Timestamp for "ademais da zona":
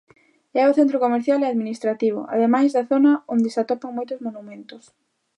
2.35-3.11